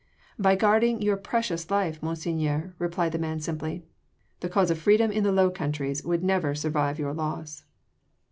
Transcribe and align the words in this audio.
"By 0.39 0.55
guarding 0.55 1.03
your 1.03 1.15
precious 1.15 1.69
life, 1.69 2.01
Monseigneur," 2.01 2.73
replied 2.79 3.11
the 3.11 3.19
man 3.19 3.39
simply. 3.39 3.85
"The 4.39 4.49
cause 4.49 4.71
of 4.71 4.79
freedom 4.79 5.11
in 5.11 5.23
the 5.23 5.31
Low 5.31 5.51
Countries 5.51 6.03
would 6.03 6.23
never 6.23 6.55
survive 6.55 6.97
your 6.97 7.13
loss." 7.13 7.65